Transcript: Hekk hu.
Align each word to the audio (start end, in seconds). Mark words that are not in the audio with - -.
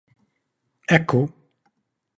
Hekk 0.89 1.13
hu. 1.15 1.21